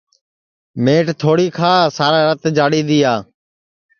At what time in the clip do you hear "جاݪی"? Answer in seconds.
2.57-2.81